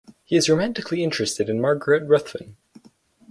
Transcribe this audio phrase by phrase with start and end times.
[0.23, 2.57] He is romantically interested in Margaret Ruthven.